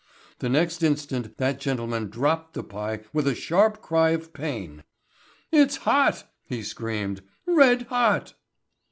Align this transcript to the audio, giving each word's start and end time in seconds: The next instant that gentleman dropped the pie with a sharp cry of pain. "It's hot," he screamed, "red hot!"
The 0.39 0.49
next 0.49 0.81
instant 0.81 1.37
that 1.37 1.59
gentleman 1.59 2.09
dropped 2.09 2.55
the 2.55 2.63
pie 2.63 3.01
with 3.13 3.27
a 3.27 3.35
sharp 3.35 3.83
cry 3.83 4.09
of 4.09 4.33
pain. 4.33 4.83
"It's 5.51 5.77
hot," 5.85 6.23
he 6.47 6.63
screamed, 6.63 7.21
"red 7.45 7.83
hot!" 7.83 8.33